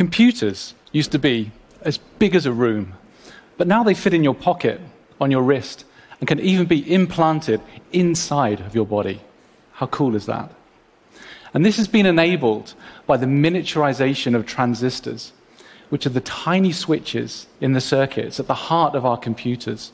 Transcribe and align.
Computers 0.00 0.72
used 0.92 1.12
to 1.12 1.18
be 1.18 1.52
as 1.82 1.98
big 1.98 2.34
as 2.34 2.46
a 2.46 2.52
room, 2.52 2.94
but 3.58 3.66
now 3.66 3.82
they 3.82 3.92
fit 3.92 4.14
in 4.14 4.24
your 4.24 4.34
pocket, 4.34 4.80
on 5.20 5.30
your 5.30 5.42
wrist, 5.42 5.84
and 6.18 6.26
can 6.26 6.40
even 6.40 6.64
be 6.64 6.90
implanted 6.90 7.60
inside 7.92 8.60
of 8.60 8.74
your 8.74 8.86
body. 8.86 9.20
How 9.72 9.88
cool 9.88 10.16
is 10.16 10.24
that? 10.24 10.50
And 11.52 11.66
this 11.66 11.76
has 11.76 11.86
been 11.86 12.06
enabled 12.06 12.72
by 13.06 13.18
the 13.18 13.26
miniaturization 13.26 14.34
of 14.34 14.46
transistors, 14.46 15.34
which 15.90 16.06
are 16.06 16.16
the 16.16 16.22
tiny 16.22 16.72
switches 16.72 17.46
in 17.60 17.74
the 17.74 17.80
circuits 17.82 18.40
at 18.40 18.46
the 18.46 18.54
heart 18.54 18.94
of 18.94 19.04
our 19.04 19.18
computers. 19.18 19.92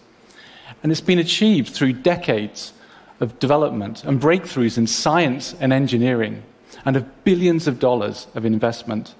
And 0.84 0.92
it's 0.92 1.00
been 1.00 1.18
achieved 1.18 1.70
through 1.70 1.94
decades 1.94 2.72
of 3.18 3.40
development 3.40 4.04
and 4.04 4.20
breakthroughs 4.20 4.78
in 4.78 4.86
science 4.86 5.52
and 5.58 5.72
engineering, 5.72 6.44
and 6.84 6.94
of 6.94 7.24
billions 7.24 7.66
of 7.66 7.80
dollars 7.80 8.28
of 8.36 8.44
investment. 8.44 9.16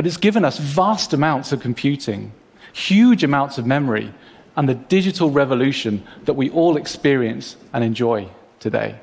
But 0.00 0.06
it's 0.06 0.16
given 0.16 0.46
us 0.46 0.56
vast 0.56 1.12
amounts 1.12 1.52
of 1.52 1.60
computing, 1.60 2.32
huge 2.72 3.22
amounts 3.22 3.58
of 3.58 3.66
memory, 3.66 4.14
and 4.56 4.66
the 4.66 4.74
digital 4.74 5.30
revolution 5.30 6.02
that 6.24 6.32
we 6.32 6.48
all 6.48 6.78
experience 6.78 7.58
and 7.74 7.84
enjoy 7.84 8.30
today. 8.60 8.98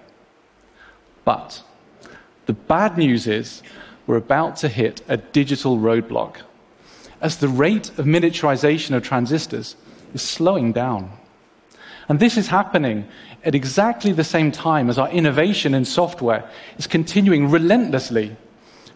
But 1.24 1.62
the 2.48 2.54
bad 2.54 2.98
news 2.98 3.28
is 3.28 3.62
we're 4.08 4.16
about 4.16 4.56
to 4.56 4.70
hit 4.70 5.04
a 5.08 5.18
digital 5.18 5.78
roadblock 5.78 6.38
as 7.22 7.38
the 7.38 7.48
rate 7.48 7.90
of 8.00 8.08
miniaturization 8.08 8.96
of 8.96 9.04
transistors 9.04 9.76
is 10.16 10.24
slowing 10.24 10.74
down. 10.74 11.12
And 12.10 12.20
this 12.20 12.38
is 12.38 12.48
happening 12.48 13.08
at 13.44 13.54
exactly 13.54 14.14
the 14.14 14.24
same 14.24 14.52
time 14.52 14.90
as 14.90 14.98
our 14.98 15.12
innovation 15.12 15.76
in 15.76 15.86
software 15.86 16.50
is 16.80 16.88
continuing 16.88 17.52
relentlessly 17.52 18.36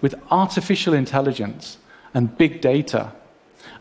with 0.01 0.15
artificial 0.31 0.95
intelligence 0.95 1.77
and 2.13 2.37
big 2.37 2.61
data. 2.61 3.11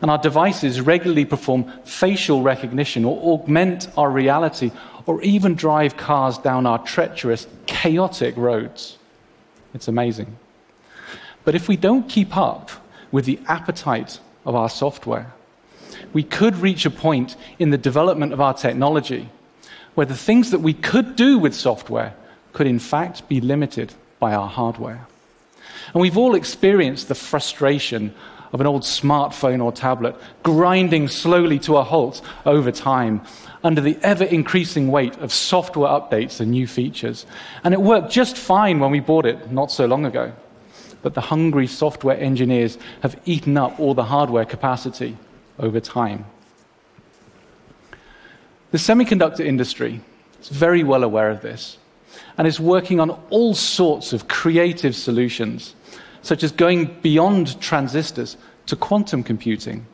And 0.01 0.09
our 0.09 0.17
devices 0.17 0.81
regularly 0.81 1.25
perform 1.25 1.71
facial 1.83 2.41
recognition 2.41 3.05
or 3.05 3.17
augment 3.33 3.89
our 3.97 4.09
reality 4.09 4.71
or 5.05 5.21
even 5.21 5.55
drive 5.55 5.97
cars 5.97 6.37
down 6.37 6.65
our 6.65 6.79
treacherous, 6.79 7.47
chaotic 7.65 8.35
roads. 8.37 8.97
It's 9.73 9.87
amazing. 9.87 10.37
But 11.43 11.55
if 11.55 11.67
we 11.67 11.77
don't 11.77 12.07
keep 12.09 12.35
up 12.37 12.71
with 13.11 13.25
the 13.25 13.39
appetite 13.47 14.19
of 14.45 14.55
our 14.55 14.69
software, 14.69 15.33
we 16.13 16.23
could 16.23 16.55
reach 16.57 16.85
a 16.85 16.91
point 16.91 17.35
in 17.59 17.69
the 17.69 17.77
development 17.77 18.33
of 18.33 18.41
our 18.41 18.53
technology 18.53 19.29
where 19.95 20.05
the 20.05 20.15
things 20.15 20.51
that 20.51 20.59
we 20.59 20.73
could 20.73 21.15
do 21.15 21.37
with 21.37 21.53
software 21.53 22.13
could, 22.53 22.67
in 22.67 22.79
fact, 22.79 23.27
be 23.27 23.41
limited 23.41 23.93
by 24.19 24.33
our 24.33 24.47
hardware. 24.47 25.07
And 25.93 26.01
we've 26.01 26.17
all 26.17 26.35
experienced 26.35 27.07
the 27.07 27.15
frustration 27.15 28.13
of 28.53 28.59
an 28.59 28.67
old 28.67 28.83
smartphone 28.83 29.63
or 29.63 29.71
tablet 29.71 30.15
grinding 30.43 31.07
slowly 31.07 31.59
to 31.59 31.77
a 31.77 31.83
halt 31.83 32.21
over 32.45 32.71
time 32.71 33.21
under 33.63 33.81
the 33.81 33.97
ever 34.01 34.23
increasing 34.23 34.89
weight 34.89 35.17
of 35.17 35.31
software 35.31 35.89
updates 35.89 36.39
and 36.39 36.51
new 36.51 36.67
features. 36.67 37.25
And 37.63 37.73
it 37.73 37.81
worked 37.81 38.11
just 38.11 38.37
fine 38.37 38.79
when 38.79 38.91
we 38.91 38.99
bought 38.99 39.25
it 39.25 39.51
not 39.51 39.71
so 39.71 39.85
long 39.85 40.05
ago. 40.05 40.33
But 41.01 41.13
the 41.13 41.21
hungry 41.21 41.67
software 41.67 42.19
engineers 42.19 42.77
have 43.01 43.19
eaten 43.25 43.57
up 43.57 43.79
all 43.79 43.93
the 43.93 44.03
hardware 44.03 44.45
capacity 44.45 45.17
over 45.59 45.79
time. 45.79 46.25
The 48.71 48.77
semiconductor 48.77 49.45
industry 49.45 50.01
is 50.41 50.49
very 50.49 50.83
well 50.83 51.03
aware 51.03 51.29
of 51.29 51.41
this 51.41 51.77
and 52.37 52.47
is 52.47 52.59
working 52.59 52.99
on 52.99 53.11
all 53.29 53.53
sorts 53.53 54.13
of 54.13 54.27
creative 54.27 54.95
solutions, 54.95 55.75
such 56.21 56.43
as 56.43 56.51
going 56.51 56.99
beyond 57.01 57.59
transistors 57.61 58.37
to 58.67 58.75
quantum 58.75 59.23
computing, 59.23 59.85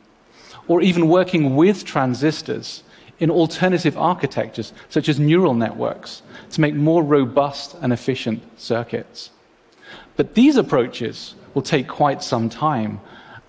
or 0.66 0.82
even 0.82 1.08
working 1.08 1.56
with 1.56 1.84
transistors 1.84 2.82
in 3.18 3.30
alternative 3.30 3.96
architectures, 3.96 4.72
such 4.88 5.08
as 5.08 5.18
neural 5.18 5.54
networks, 5.54 6.22
to 6.50 6.60
make 6.60 6.74
more 6.74 7.02
robust 7.02 7.76
and 7.80 7.92
efficient 7.92 8.42
circuits. 8.60 9.30
But 10.16 10.34
these 10.34 10.56
approaches 10.56 11.34
will 11.54 11.62
take 11.62 11.88
quite 11.88 12.22
some 12.22 12.48
time, 12.48 13.00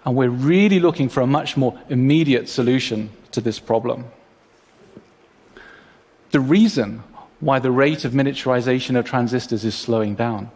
and 0.05 0.15
we're 0.15 0.29
really 0.29 0.79
looking 0.79 1.09
for 1.09 1.21
a 1.21 1.27
much 1.27 1.57
more 1.57 1.79
immediate 1.89 2.49
solution 2.49 3.09
to 3.31 3.41
this 3.41 3.59
problem. 3.59 4.05
The 6.31 6.39
reason 6.39 7.03
why 7.39 7.59
the 7.59 7.71
rate 7.71 8.05
of 8.05 8.13
miniaturization 8.13 8.97
of 8.97 9.05
transistors 9.05 9.63
is 9.63 9.75
slowing 9.75 10.15
down 10.15 10.51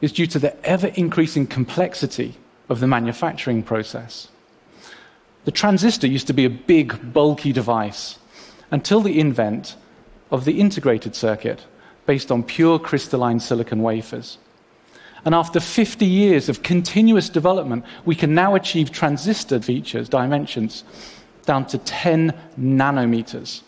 is 0.00 0.12
due 0.12 0.26
to 0.26 0.38
the 0.38 0.64
ever 0.64 0.88
increasing 0.88 1.46
complexity 1.46 2.36
of 2.68 2.80
the 2.80 2.86
manufacturing 2.86 3.62
process. 3.62 4.28
The 5.44 5.50
transistor 5.52 6.06
used 6.06 6.26
to 6.26 6.32
be 6.32 6.44
a 6.44 6.50
big, 6.50 7.12
bulky 7.12 7.52
device 7.52 8.18
until 8.70 9.00
the 9.00 9.18
invent 9.18 9.76
of 10.30 10.44
the 10.44 10.60
integrated 10.60 11.14
circuit 11.14 11.64
based 12.06 12.30
on 12.30 12.42
pure 12.42 12.78
crystalline 12.78 13.40
silicon 13.40 13.82
wafers. 13.82 14.38
And 15.24 15.34
after 15.34 15.60
50 15.60 16.06
years 16.06 16.48
of 16.48 16.62
continuous 16.62 17.28
development, 17.28 17.84
we 18.04 18.14
can 18.14 18.34
now 18.34 18.54
achieve 18.54 18.92
transistor 18.92 19.60
features, 19.60 20.08
dimensions, 20.08 20.84
down 21.44 21.66
to 21.66 21.78
10 21.78 22.32
nanometers. 22.58 23.62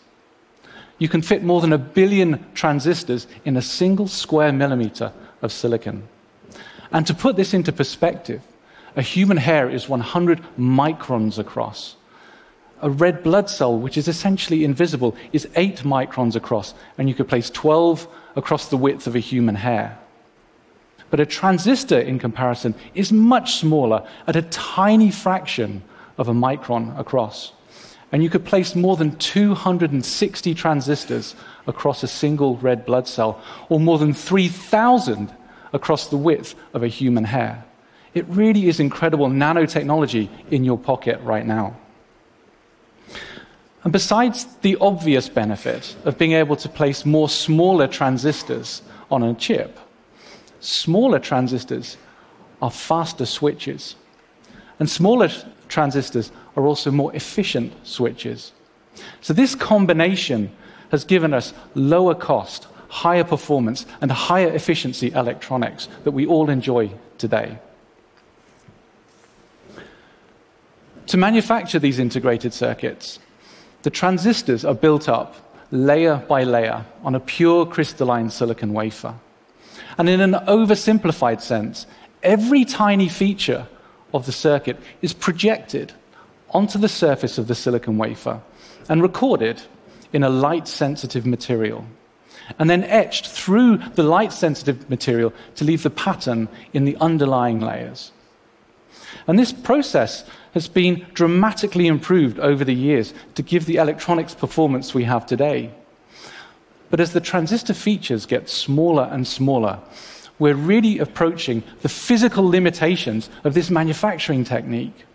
You 1.01 1.09
can 1.09 1.23
fit 1.23 1.41
more 1.41 1.61
than 1.61 1.73
a 1.73 1.79
billion 1.79 2.45
transistors 2.53 3.25
in 3.43 3.57
a 3.57 3.61
single 3.63 4.07
square 4.07 4.53
millimeter 4.53 5.11
of 5.41 5.51
silicon. 5.51 6.07
And 6.91 7.07
to 7.07 7.15
put 7.15 7.35
this 7.35 7.55
into 7.55 7.71
perspective, 7.71 8.43
a 8.95 9.01
human 9.01 9.37
hair 9.37 9.67
is 9.67 9.89
100 9.89 10.43
microns 10.59 11.39
across. 11.39 11.95
A 12.83 12.91
red 12.91 13.23
blood 13.23 13.49
cell, 13.49 13.75
which 13.79 13.97
is 13.97 14.07
essentially 14.07 14.63
invisible, 14.63 15.15
is 15.33 15.47
8 15.55 15.77
microns 15.77 16.35
across, 16.35 16.75
and 16.99 17.09
you 17.09 17.15
could 17.15 17.27
place 17.27 17.49
12 17.49 18.07
across 18.35 18.67
the 18.67 18.77
width 18.77 19.07
of 19.07 19.15
a 19.15 19.19
human 19.19 19.55
hair. 19.55 19.97
But 21.09 21.19
a 21.19 21.25
transistor, 21.25 21.99
in 21.99 22.19
comparison, 22.19 22.75
is 22.93 23.11
much 23.11 23.55
smaller, 23.55 24.07
at 24.27 24.35
a 24.35 24.43
tiny 24.43 25.09
fraction 25.09 25.81
of 26.19 26.27
a 26.27 26.33
micron 26.33 26.95
across. 26.99 27.53
And 28.11 28.21
you 28.21 28.29
could 28.29 28.43
place 28.43 28.75
more 28.75 28.97
than 28.97 29.15
260 29.17 30.53
transistors 30.53 31.35
across 31.65 32.03
a 32.03 32.07
single 32.07 32.57
red 32.57 32.85
blood 32.85 33.07
cell, 33.07 33.41
or 33.69 33.79
more 33.79 33.97
than 33.97 34.13
3,000 34.13 35.33
across 35.73 36.09
the 36.09 36.17
width 36.17 36.55
of 36.73 36.83
a 36.83 36.87
human 36.87 37.23
hair. 37.23 37.63
It 38.13 38.25
really 38.27 38.67
is 38.67 38.79
incredible 38.79 39.27
nanotechnology 39.27 40.29
in 40.49 40.65
your 40.65 40.77
pocket 40.77 41.21
right 41.21 41.45
now. 41.45 41.77
And 43.83 43.93
besides 43.93 44.45
the 44.61 44.77
obvious 44.79 45.29
benefit 45.29 45.95
of 46.05 46.17
being 46.17 46.33
able 46.33 46.55
to 46.57 46.69
place 46.69 47.05
more 47.05 47.29
smaller 47.29 47.87
transistors 47.87 48.81
on 49.09 49.23
a 49.23 49.33
chip, 49.33 49.79
smaller 50.59 51.19
transistors 51.19 51.97
are 52.61 52.69
faster 52.69 53.25
switches. 53.25 53.95
And 54.79 54.89
smaller 54.89 55.29
transistors 55.71 56.31
are 56.55 56.67
also 56.67 56.91
more 56.91 57.15
efficient 57.15 57.73
switches. 57.87 58.51
So, 59.21 59.33
this 59.33 59.55
combination 59.55 60.51
has 60.91 61.05
given 61.05 61.33
us 61.33 61.53
lower 61.73 62.13
cost, 62.13 62.67
higher 62.89 63.23
performance, 63.23 63.85
and 64.01 64.11
higher 64.11 64.53
efficiency 64.53 65.11
electronics 65.11 65.87
that 66.03 66.11
we 66.11 66.27
all 66.27 66.49
enjoy 66.49 66.91
today. 67.17 67.57
To 71.07 71.17
manufacture 71.17 71.79
these 71.79 71.99
integrated 71.99 72.53
circuits, 72.53 73.19
the 73.83 73.89
transistors 73.89 74.63
are 74.63 74.75
built 74.75 75.09
up 75.09 75.35
layer 75.71 76.17
by 76.27 76.43
layer 76.43 76.85
on 77.03 77.15
a 77.15 77.19
pure 77.19 77.65
crystalline 77.65 78.29
silicon 78.29 78.73
wafer. 78.73 79.15
And 79.97 80.09
in 80.09 80.19
an 80.19 80.33
oversimplified 80.33 81.41
sense, 81.41 81.87
every 82.23 82.65
tiny 82.65 83.07
feature 83.07 83.67
of 84.13 84.25
the 84.25 84.31
circuit 84.31 84.77
is 85.01 85.13
projected 85.13 85.93
onto 86.51 86.77
the 86.77 86.89
surface 86.89 87.37
of 87.37 87.47
the 87.47 87.55
silicon 87.55 87.97
wafer 87.97 88.41
and 88.89 89.01
recorded 89.01 89.61
in 90.13 90.23
a 90.23 90.29
light 90.29 90.67
sensitive 90.67 91.25
material, 91.25 91.85
and 92.59 92.69
then 92.69 92.83
etched 92.83 93.27
through 93.27 93.77
the 93.95 94.03
light 94.03 94.33
sensitive 94.33 94.89
material 94.89 95.33
to 95.55 95.63
leave 95.63 95.83
the 95.83 95.89
pattern 95.89 96.49
in 96.73 96.85
the 96.85 96.97
underlying 96.97 97.59
layers. 97.59 98.11
And 99.27 99.39
this 99.39 99.53
process 99.53 100.25
has 100.53 100.67
been 100.67 101.05
dramatically 101.13 101.87
improved 101.87 102.39
over 102.39 102.65
the 102.65 102.75
years 102.75 103.13
to 103.35 103.41
give 103.41 103.65
the 103.65 103.77
electronics 103.77 104.33
performance 104.33 104.93
we 104.93 105.05
have 105.05 105.25
today. 105.25 105.71
But 106.89 106.99
as 106.99 107.13
the 107.13 107.21
transistor 107.21 107.73
features 107.73 108.25
get 108.25 108.49
smaller 108.49 109.07
and 109.11 109.25
smaller, 109.25 109.79
we're 110.41 110.55
really 110.55 110.97
approaching 110.97 111.61
the 111.83 111.87
physical 111.87 112.43
limitations 112.43 113.29
of 113.43 113.53
this 113.53 113.69
manufacturing 113.69 114.43
technique. 114.43 115.05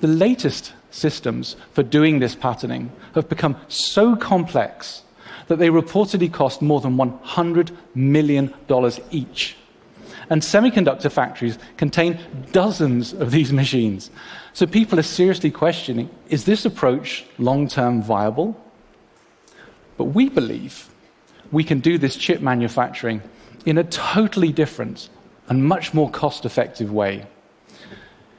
The 0.00 0.06
latest 0.06 0.72
systems 0.90 1.54
for 1.74 1.82
doing 1.82 2.20
this 2.20 2.34
patterning 2.34 2.90
have 3.14 3.28
become 3.28 3.56
so 3.68 4.16
complex 4.16 5.02
that 5.48 5.58
they 5.58 5.68
reportedly 5.68 6.32
cost 6.32 6.62
more 6.62 6.80
than 6.80 6.96
$100 6.96 7.76
million 7.94 8.54
each. 9.10 9.56
And 10.30 10.40
semiconductor 10.40 11.12
factories 11.12 11.58
contain 11.76 12.18
dozens 12.52 13.12
of 13.12 13.30
these 13.30 13.52
machines. 13.52 14.10
So 14.54 14.66
people 14.66 14.98
are 14.98 15.02
seriously 15.02 15.50
questioning 15.50 16.08
is 16.30 16.46
this 16.46 16.64
approach 16.64 17.26
long 17.36 17.68
term 17.68 18.02
viable? 18.02 18.58
But 19.98 20.04
we 20.04 20.30
believe 20.30 20.88
we 21.50 21.64
can 21.64 21.80
do 21.80 21.98
this 21.98 22.16
chip 22.16 22.40
manufacturing 22.40 23.22
in 23.64 23.78
a 23.78 23.84
totally 23.84 24.52
different 24.52 25.08
and 25.48 25.64
much 25.64 25.94
more 25.94 26.10
cost 26.10 26.44
effective 26.44 26.92
way. 26.92 27.26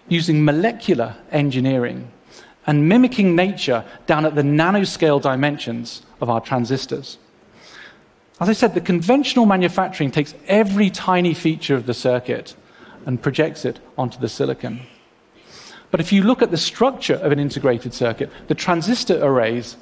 Using 0.07 0.43
molecular 0.43 1.15
engineering 1.31 2.11
and 2.65 2.87
mimicking 2.87 3.35
nature 3.35 3.83
down 4.05 4.25
at 4.25 4.35
the 4.35 4.41
nanoscale 4.41 5.21
dimensions 5.21 6.03
of 6.21 6.29
our 6.29 6.41
transistors. 6.41 7.17
As 8.39 8.47
I 8.47 8.53
said, 8.53 8.73
the 8.73 8.81
conventional 8.81 9.45
manufacturing 9.45 10.11
takes 10.11 10.33
every 10.47 10.89
tiny 10.89 11.33
feature 11.33 11.75
of 11.75 11.85
the 11.85 11.93
circuit 11.93 12.55
and 13.05 13.21
projects 13.21 13.65
it 13.65 13.79
onto 13.97 14.19
the 14.19 14.29
silicon. 14.29 14.81
But 15.91 15.99
if 15.99 16.11
you 16.11 16.23
look 16.23 16.41
at 16.41 16.51
the 16.51 16.57
structure 16.57 17.15
of 17.15 17.31
an 17.31 17.39
integrated 17.39 17.93
circuit, 17.93 18.29
the 18.47 18.55
transistor 18.55 19.23
arrays, 19.23 19.77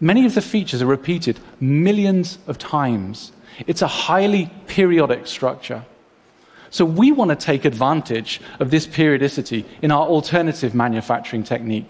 many 0.00 0.26
of 0.26 0.34
the 0.34 0.42
features 0.42 0.82
are 0.82 0.86
repeated 0.86 1.40
millions 1.60 2.38
of 2.46 2.58
times. 2.58 3.32
It's 3.66 3.82
a 3.82 3.88
highly 3.88 4.50
periodic 4.66 5.26
structure. 5.26 5.84
So 6.70 6.84
we 6.84 7.12
want 7.12 7.30
to 7.30 7.36
take 7.36 7.64
advantage 7.64 8.40
of 8.60 8.70
this 8.70 8.86
periodicity 8.86 9.64
in 9.82 9.90
our 9.90 10.06
alternative 10.06 10.74
manufacturing 10.74 11.42
technique. 11.42 11.88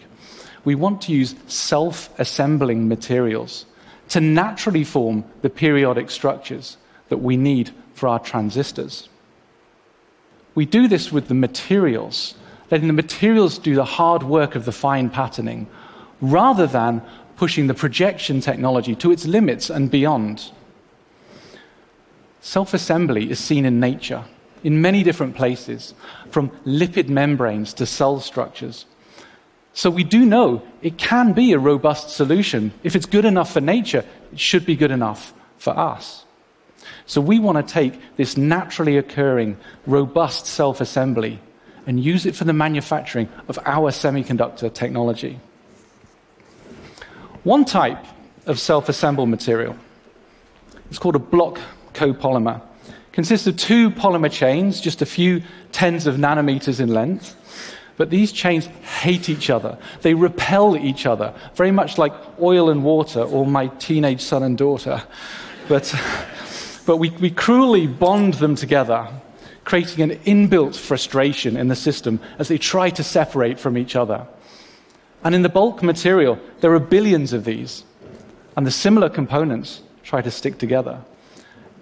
We 0.64 0.74
want 0.74 1.02
to 1.02 1.12
use 1.12 1.34
self 1.46 2.16
assembling 2.18 2.88
materials 2.88 3.66
to 4.10 4.20
naturally 4.20 4.84
form 4.84 5.24
the 5.42 5.50
periodic 5.50 6.10
structures 6.10 6.76
that 7.08 7.18
we 7.18 7.36
need 7.36 7.70
for 7.94 8.08
our 8.08 8.18
transistors. 8.18 9.08
We 10.54 10.66
do 10.66 10.88
this 10.88 11.12
with 11.12 11.28
the 11.28 11.34
materials, 11.34 12.34
letting 12.70 12.86
the 12.86 12.92
materials 12.92 13.58
do 13.58 13.74
the 13.74 13.84
hard 13.84 14.22
work 14.22 14.54
of 14.54 14.64
the 14.64 14.72
fine 14.72 15.10
patterning, 15.10 15.66
rather 16.20 16.66
than 16.66 17.02
pushing 17.38 17.68
the 17.68 17.74
projection 17.74 18.40
technology 18.40 18.94
to 18.96 19.10
its 19.10 19.26
limits 19.26 19.70
and 19.70 19.90
beyond. 19.90 20.50
Self 22.40 22.74
assembly 22.74 23.30
is 23.30 23.38
seen 23.38 23.64
in 23.64 23.80
nature 23.80 24.24
in 24.64 24.80
many 24.80 25.02
different 25.02 25.36
places, 25.36 25.94
from 26.30 26.50
lipid 26.66 27.08
membranes 27.08 27.72
to 27.74 27.86
cell 27.86 28.20
structures. 28.20 28.86
So 29.72 29.90
we 29.90 30.02
do 30.02 30.26
know 30.26 30.62
it 30.82 30.98
can 30.98 31.32
be 31.32 31.52
a 31.52 31.58
robust 31.58 32.10
solution. 32.10 32.72
If 32.82 32.96
it's 32.96 33.06
good 33.06 33.24
enough 33.24 33.52
for 33.52 33.60
nature, 33.60 34.04
it 34.32 34.40
should 34.40 34.66
be 34.66 34.74
good 34.74 34.90
enough 34.90 35.32
for 35.58 35.78
us. 35.78 36.24
So 37.06 37.20
we 37.20 37.38
want 37.38 37.64
to 37.64 37.72
take 37.72 38.00
this 38.16 38.36
naturally 38.36 38.96
occurring, 38.98 39.56
robust 39.86 40.46
self 40.46 40.80
assembly 40.80 41.40
and 41.86 42.02
use 42.02 42.26
it 42.26 42.36
for 42.36 42.44
the 42.44 42.52
manufacturing 42.52 43.28
of 43.46 43.58
our 43.64 43.90
semiconductor 43.90 44.72
technology. 44.72 45.40
One 47.44 47.64
type 47.64 48.04
of 48.46 48.58
self 48.58 48.88
assembled 48.88 49.28
material 49.28 49.76
is 50.90 50.98
called 50.98 51.16
a 51.16 51.20
block 51.20 51.60
copolymer 51.94 52.60
It 52.86 53.12
consists 53.12 53.46
of 53.46 53.56
two 53.56 53.90
polymer 53.90 54.30
chains, 54.30 54.80
just 54.80 55.02
a 55.02 55.06
few 55.06 55.42
tens 55.72 56.06
of 56.06 56.16
nanometers 56.16 56.80
in 56.80 56.88
length. 56.88 57.34
But 57.96 58.10
these 58.10 58.30
chains 58.30 58.66
hate 58.66 59.28
each 59.28 59.50
other. 59.50 59.76
They 60.02 60.14
repel 60.14 60.76
each 60.76 61.04
other, 61.04 61.34
very 61.54 61.72
much 61.72 61.98
like 61.98 62.12
oil 62.40 62.70
and 62.70 62.84
water 62.84 63.22
or 63.22 63.44
my 63.44 63.66
teenage 63.78 64.20
son 64.20 64.44
and 64.44 64.56
daughter. 64.56 65.02
But, 65.68 65.92
but 66.86 66.98
we, 66.98 67.10
we 67.10 67.30
cruelly 67.30 67.88
bond 67.88 68.34
them 68.34 68.54
together, 68.54 69.08
creating 69.64 70.10
an 70.10 70.18
inbuilt 70.20 70.76
frustration 70.76 71.56
in 71.56 71.66
the 71.66 71.76
system 71.76 72.20
as 72.38 72.46
they 72.46 72.56
try 72.56 72.88
to 72.90 73.02
separate 73.02 73.58
from 73.58 73.76
each 73.76 73.96
other. 73.96 74.26
And 75.24 75.34
in 75.34 75.42
the 75.42 75.48
bulk 75.48 75.82
material, 75.82 76.38
there 76.60 76.72
are 76.72 76.80
billions 76.80 77.32
of 77.32 77.44
these, 77.44 77.84
and 78.56 78.66
the 78.66 78.70
similar 78.70 79.08
components 79.08 79.82
try 80.02 80.22
to 80.22 80.30
stick 80.30 80.58
together 80.58 81.02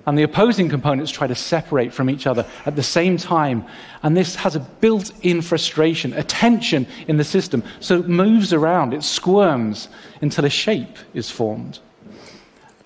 and 0.07 0.17
the 0.17 0.23
opposing 0.23 0.69
components 0.69 1.11
try 1.11 1.27
to 1.27 1.35
separate 1.35 1.93
from 1.93 2.09
each 2.09 2.29
other 2.29 2.47
at 2.65 2.77
the 2.77 2.83
same 2.83 3.17
time. 3.17 3.65
And 4.05 4.17
this 4.17 4.37
has 4.37 4.55
a 4.55 4.61
built 4.61 5.11
in 5.23 5.43
frustration, 5.43 6.13
a 6.13 6.23
tension 6.23 6.87
in 7.09 7.17
the 7.17 7.25
system. 7.25 7.65
So 7.81 7.99
it 7.99 8.09
moves 8.09 8.53
around, 8.53 8.95
it 8.95 9.03
squirms 9.03 9.89
until 10.21 10.45
a 10.45 10.51
shape 10.51 10.97
is 11.13 11.29
formed. 11.29 11.81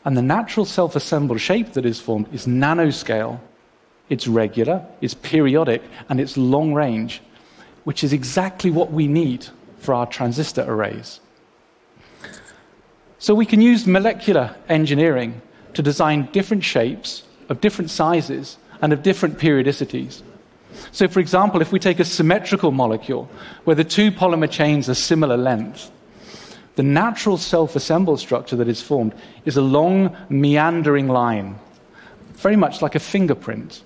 And 0.02 0.16
the 0.16 0.22
natural 0.22 0.64
self 0.64 0.96
assembled 0.96 1.42
shape 1.42 1.74
that 1.74 1.84
is 1.84 2.00
formed 2.00 2.32
is 2.32 2.46
nanoscale. 2.46 3.38
It's 4.08 4.26
regular, 4.26 4.84
it's 5.02 5.14
periodic, 5.14 5.82
and 6.08 6.20
it's 6.20 6.38
long 6.38 6.72
range, 6.72 7.20
which 7.84 8.02
is 8.02 8.14
exactly 8.14 8.70
what 8.70 8.92
we 8.92 9.06
need 9.06 9.46
for 9.80 9.94
our 9.94 10.06
transistor 10.06 10.62
arrays. 10.62 11.20
So 13.18 13.34
we 13.34 13.46
can 13.46 13.60
use 13.60 13.86
molecular 13.86 14.54
engineering 14.68 15.42
to 15.74 15.82
design 15.82 16.28
different 16.32 16.64
shapes 16.64 17.24
of 17.48 17.60
different 17.60 17.90
sizes 17.90 18.56
and 18.80 18.92
of 18.92 19.02
different 19.02 19.38
periodicities. 19.38 20.22
So, 20.92 21.08
for 21.08 21.20
example, 21.20 21.60
if 21.60 21.72
we 21.72 21.78
take 21.78 22.00
a 22.00 22.04
symmetrical 22.04 22.70
molecule 22.70 23.28
where 23.64 23.76
the 23.76 23.84
two 23.84 24.10
polymer 24.10 24.50
chains 24.50 24.88
are 24.88 24.94
similar 24.94 25.36
length, 25.36 25.90
the 26.76 26.82
natural 26.82 27.36
self 27.36 27.76
assembled 27.76 28.20
structure 28.20 28.56
that 28.56 28.68
is 28.68 28.80
formed 28.80 29.14
is 29.44 29.56
a 29.56 29.62
long, 29.62 30.16
meandering 30.28 31.08
line, 31.08 31.58
very 32.34 32.56
much 32.56 32.80
like 32.80 32.94
a 32.94 33.00
fingerprint. 33.00 33.82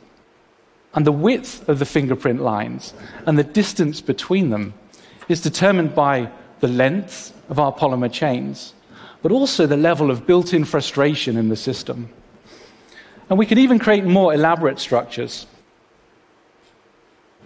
And 0.95 1.05
the 1.05 1.13
width 1.13 1.69
of 1.69 1.81
the 1.81 1.87
fingerprint 1.87 2.41
lines 2.41 2.95
and 3.27 3.37
the 3.37 3.43
distance 3.43 4.01
between 4.01 4.51
them 4.51 4.75
is 5.29 5.41
determined 5.41 5.95
by 5.95 6.31
the 6.61 6.69
length 6.69 7.33
of 7.49 7.59
our 7.59 7.73
polymer 7.73 8.13
chains 8.13 8.75
but 9.25 9.33
also 9.33 9.67
the 9.67 9.75
level 9.75 10.11
of 10.11 10.27
built 10.27 10.53
in 10.53 10.67
frustration 10.67 11.39
in 11.39 11.49
the 11.49 11.57
system. 11.57 12.11
And 13.31 13.39
we 13.39 13.47
can 13.47 13.57
even 13.57 13.79
create 13.79 14.05
more 14.05 14.35
elaborate 14.35 14.79
structures 14.79 15.47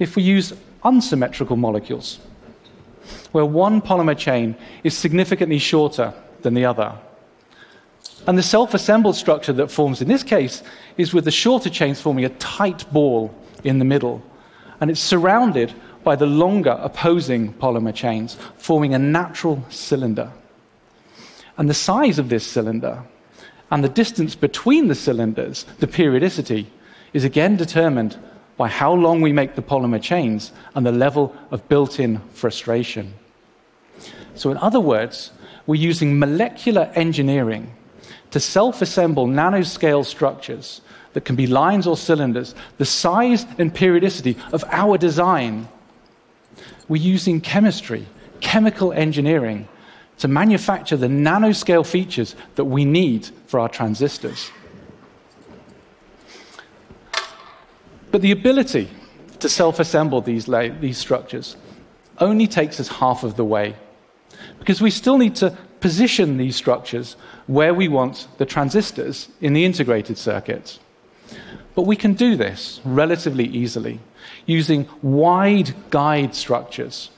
if 0.01 0.17
we 0.17 0.25
use 0.25 0.53
unsymmetrical 0.83 1.55
molecules, 1.55 2.19
where 3.31 3.45
one 3.45 3.81
polymer 3.81 4.19
chain 4.19 4.57
is 4.83 4.97
significantly 4.97 5.61
shorter 5.61 6.13
than 6.43 6.55
the 6.55 6.65
other. 6.65 6.99
And 8.27 8.37
the 8.37 8.43
self 8.43 8.75
assembled 8.75 9.15
structure 9.15 9.53
that 9.53 9.71
forms 9.71 10.03
in 10.03 10.09
this 10.09 10.25
case 10.25 10.65
is 10.97 11.15
with 11.15 11.27
the 11.27 11.31
shorter 11.31 11.71
chains 11.71 12.01
forming 12.01 12.25
a 12.25 12.31
tight 12.41 12.93
ball 12.93 13.33
in 13.63 13.79
the 13.79 13.85
middle, 13.85 14.21
and 14.81 14.91
it's 14.91 14.99
surrounded 14.99 15.73
by 16.05 16.17
the 16.17 16.27
longer 16.27 16.79
opposing 16.81 17.53
polymer 17.55 17.95
chains, 17.95 18.37
forming 18.57 18.95
a 18.95 18.99
natural 18.99 19.65
cylinder. 19.69 20.31
And 21.57 21.69
the 21.69 21.75
size 21.75 22.19
of 22.19 22.29
this 22.29 22.47
cylinder 22.47 23.03
and 23.71 23.85
the 23.85 23.89
distance 23.89 24.35
between 24.35 24.89
the 24.89 24.95
cylinders, 24.95 25.65
the 25.81 25.87
periodicity, 25.87 26.71
is 27.13 27.25
again 27.25 27.57
determined 27.57 28.17
by 28.57 28.69
how 28.69 28.93
long 28.93 29.21
we 29.21 29.33
make 29.33 29.55
the 29.55 29.63
polymer 29.63 30.03
chains 30.03 30.53
and 30.75 30.85
the 30.85 30.93
level 30.93 31.35
of 31.51 31.69
built 31.69 32.01
in 32.01 32.19
frustration. 32.33 33.15
So, 34.35 34.51
in 34.51 34.57
other 34.59 34.81
words, 34.81 35.33
we're 35.67 35.81
using 35.81 36.19
molecular 36.19 36.91
engineering 36.95 37.73
to 38.31 38.41
self 38.41 38.83
assemble 38.83 39.27
nanoscale 39.27 40.05
structures 40.05 40.81
that 41.13 41.25
can 41.25 41.37
be 41.37 41.47
lines 41.47 41.87
or 41.87 41.97
cylinders, 41.97 42.55
the 42.77 42.85
size 42.85 43.47
and 43.59 43.75
periodicity 43.75 44.37
of 44.53 44.65
our 44.69 44.99
design. 44.99 45.69
We're 46.89 47.03
using 47.03 47.41
chemistry, 47.41 48.07
chemical 48.41 48.93
engineering 48.93 49.69
to 50.19 50.29
manufacture 50.29 50.97
the 50.97 51.07
nanoscale 51.07 51.87
features 51.87 52.35
that 52.57 52.65
we 52.65 52.85
need 52.85 53.29
for 53.47 53.61
our 53.61 53.69
transistors. 53.69 54.51
But 58.11 58.23
the 58.23 58.33
ability 58.33 58.89
to 59.41 59.49
self 59.49 59.79
assemble 59.79 60.21
these, 60.21 60.47
these 60.81 60.99
structures 60.99 61.57
only 62.19 62.47
takes 62.47 62.81
us 62.81 62.89
half 62.89 63.23
of 63.23 63.37
the 63.37 63.45
way. 63.45 63.77
Because 64.59 64.81
we 64.81 64.91
still 64.91 65.19
need 65.19 65.37
to 65.37 65.57
position 65.81 66.37
these 66.37 66.57
structures 66.57 67.17
where 67.47 67.73
we 67.73 67.87
want 67.87 68.27
the 68.39 68.47
transistors 68.47 69.29
in 69.41 69.53
the 69.53 69.65
integrated 69.65 70.19
circuits. 70.19 70.81
But 71.75 71.83
we 71.83 71.97
can 71.97 72.15
do 72.15 72.35
this 72.35 72.81
relatively 72.85 73.45
easily 73.45 74.01
using 74.47 74.89
wide 75.03 75.75
guide 75.91 76.35
structures 76.35 77.11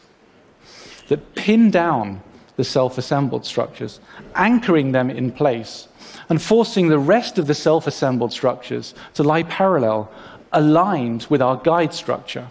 that 1.09 1.35
pin 1.35 1.71
down 1.71 2.23
the 2.57 2.65
self 2.65 2.99
assembled 2.99 3.47
structures, 3.47 4.01
anchoring 4.35 4.93
them 4.93 5.11
in 5.11 5.33
place, 5.33 5.89
and 6.29 6.41
forcing 6.41 6.89
the 6.89 6.99
rest 6.99 7.39
of 7.39 7.47
the 7.47 7.55
self 7.55 7.87
assembled 7.87 8.33
structures 8.33 8.95
to 9.15 9.23
lie 9.23 9.43
parallel, 9.43 10.11
aligned 10.53 11.27
with 11.31 11.41
our 11.41 11.57
guide 11.57 11.95
structure. 11.95 12.49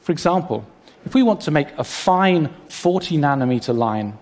For 0.00 0.12
example, 0.12 0.66
if 1.04 1.14
we 1.14 1.22
want 1.22 1.40
to 1.42 1.50
make 1.50 1.68
a 1.78 1.84
fine 1.84 2.50
40 2.68 3.18
nanometer 3.18 3.76
line, 3.76 4.18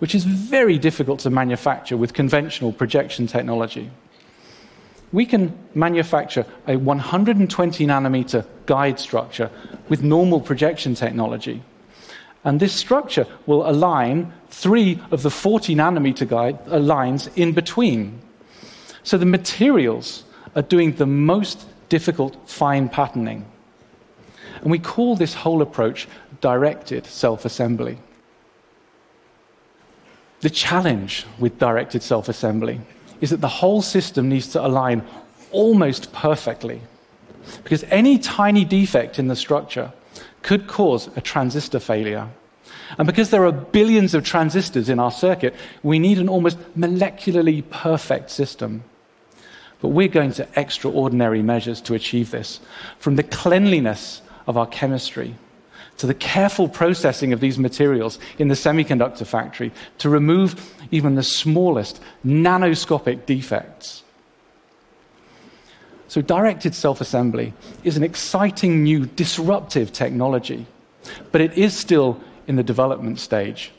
which 0.00 0.14
is 0.14 0.24
very 0.24 0.78
difficult 0.78 1.20
to 1.20 1.30
manufacture 1.30 1.96
with 1.96 2.14
conventional 2.14 2.72
projection 2.72 3.26
technology, 3.26 3.90
we 5.12 5.26
can 5.26 5.56
manufacture 5.74 6.46
a 6.66 6.76
120 6.76 7.86
nanometer 7.86 8.46
guide 8.66 8.98
structure 9.00 9.50
with 9.88 10.02
normal 10.02 10.40
projection 10.40 10.94
technology. 10.94 11.62
And 12.44 12.60
this 12.60 12.72
structure 12.72 13.26
will 13.46 13.68
align 13.68 14.32
three 14.48 15.00
of 15.10 15.22
the 15.22 15.30
40 15.30 15.74
nanometer 15.74 16.26
guide, 16.26 16.58
uh, 16.70 16.78
lines 16.78 17.28
in 17.36 17.52
between. 17.52 18.20
So 19.02 19.18
the 19.18 19.26
materials 19.26 20.24
are 20.54 20.62
doing 20.62 20.92
the 20.92 21.06
most 21.06 21.66
difficult 21.88 22.36
fine 22.48 22.88
patterning. 22.88 23.44
And 24.62 24.70
we 24.70 24.78
call 24.78 25.16
this 25.16 25.34
whole 25.34 25.62
approach 25.62 26.08
directed 26.40 27.06
self 27.06 27.44
assembly. 27.44 27.98
The 30.40 30.50
challenge 30.50 31.26
with 31.38 31.58
directed 31.58 32.02
self 32.02 32.28
assembly 32.28 32.80
is 33.20 33.30
that 33.30 33.40
the 33.40 33.48
whole 33.48 33.82
system 33.82 34.28
needs 34.28 34.48
to 34.48 34.64
align 34.64 35.04
almost 35.52 36.12
perfectly. 36.12 36.80
Because 37.64 37.84
any 37.84 38.18
tiny 38.18 38.64
defect 38.64 39.18
in 39.18 39.28
the 39.28 39.36
structure 39.36 39.92
could 40.42 40.66
cause 40.66 41.08
a 41.16 41.20
transistor 41.20 41.80
failure. 41.80 42.28
And 42.98 43.06
because 43.06 43.30
there 43.30 43.44
are 43.44 43.52
billions 43.52 44.14
of 44.14 44.24
transistors 44.24 44.88
in 44.88 44.98
our 44.98 45.10
circuit, 45.10 45.54
we 45.82 45.98
need 45.98 46.18
an 46.18 46.28
almost 46.28 46.58
molecularly 46.78 47.68
perfect 47.70 48.30
system. 48.30 48.84
But 49.80 49.88
we're 49.88 50.08
going 50.08 50.32
to 50.32 50.48
extraordinary 50.56 51.42
measures 51.42 51.80
to 51.82 51.94
achieve 51.94 52.30
this, 52.30 52.60
from 52.98 53.16
the 53.16 53.22
cleanliness 53.22 54.22
of 54.46 54.56
our 54.56 54.66
chemistry 54.66 55.36
to 56.00 56.06
the 56.06 56.14
careful 56.14 56.66
processing 56.66 57.34
of 57.34 57.40
these 57.40 57.58
materials 57.58 58.18
in 58.38 58.48
the 58.48 58.54
semiconductor 58.54 59.26
factory 59.26 59.70
to 59.98 60.08
remove 60.08 60.74
even 60.90 61.14
the 61.14 61.22
smallest 61.22 62.00
nanoscopic 62.24 63.26
defects. 63.26 64.02
So, 66.08 66.22
directed 66.22 66.74
self 66.74 67.02
assembly 67.02 67.52
is 67.84 67.98
an 67.98 68.02
exciting 68.02 68.82
new 68.82 69.04
disruptive 69.04 69.92
technology, 69.92 70.66
but 71.32 71.42
it 71.42 71.52
is 71.58 71.76
still 71.76 72.18
in 72.46 72.56
the 72.56 72.62
development 72.62 73.18
stage. 73.18 73.70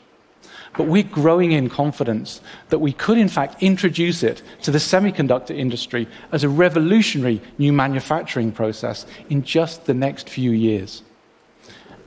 But 0.76 0.86
we're 0.86 1.02
growing 1.02 1.50
in 1.50 1.68
confidence 1.68 2.40
that 2.68 2.78
we 2.78 2.92
could, 2.92 3.18
in 3.18 3.28
fact, 3.28 3.60
introduce 3.62 4.22
it 4.22 4.42
to 4.62 4.70
the 4.70 4.78
semiconductor 4.78 5.54
industry 5.54 6.06
as 6.30 6.44
a 6.44 6.48
revolutionary 6.48 7.42
new 7.58 7.72
manufacturing 7.72 8.52
process 8.52 9.06
in 9.28 9.42
just 9.42 9.86
the 9.86 9.92
next 9.92 10.30
few 10.30 10.52
years. 10.52 11.02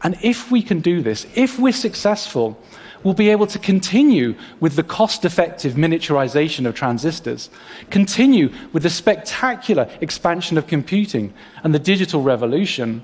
And 0.03 0.17
if 0.21 0.51
we 0.51 0.61
can 0.61 0.81
do 0.81 1.01
this, 1.01 1.25
if 1.35 1.57
we're 1.57 1.73
successful, 1.73 2.61
we'll 3.03 3.13
be 3.13 3.29
able 3.29 3.47
to 3.47 3.59
continue 3.59 4.35
with 4.59 4.75
the 4.75 4.83
cost 4.83 5.25
effective 5.25 5.73
miniaturization 5.73 6.65
of 6.65 6.75
transistors, 6.75 7.49
continue 7.89 8.51
with 8.73 8.83
the 8.83 8.89
spectacular 8.89 9.89
expansion 10.01 10.57
of 10.57 10.67
computing 10.67 11.33
and 11.63 11.73
the 11.73 11.79
digital 11.79 12.21
revolution. 12.21 13.03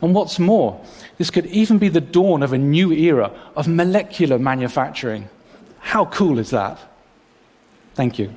And 0.00 0.14
what's 0.14 0.38
more, 0.38 0.80
this 1.16 1.30
could 1.30 1.46
even 1.46 1.78
be 1.78 1.88
the 1.88 2.00
dawn 2.00 2.42
of 2.42 2.52
a 2.52 2.58
new 2.58 2.92
era 2.92 3.32
of 3.56 3.66
molecular 3.66 4.38
manufacturing. 4.38 5.28
How 5.80 6.04
cool 6.04 6.38
is 6.38 6.50
that? 6.50 6.78
Thank 7.94 8.18
you. 8.18 8.34